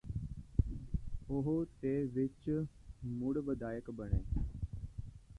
ਉਹ 1.29 1.65
ਤੇ 1.81 1.91
ਵਿਚ 2.05 2.49
ਮੁੜ 3.05 3.37
ਵਿਧਾਇਕ 3.39 3.91
ਬਣੇ 3.91 4.23